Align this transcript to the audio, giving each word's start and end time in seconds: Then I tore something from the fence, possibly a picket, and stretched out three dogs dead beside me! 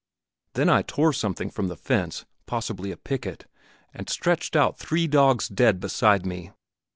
Then 0.53 0.67
I 0.67 0.81
tore 0.81 1.13
something 1.13 1.51
from 1.51 1.67
the 1.67 1.77
fence, 1.77 2.25
possibly 2.47 2.91
a 2.91 2.97
picket, 2.97 3.45
and 3.93 4.09
stretched 4.09 4.55
out 4.55 4.79
three 4.79 5.05
dogs 5.05 5.47
dead 5.47 5.79
beside 5.79 6.25
me! 6.25 6.49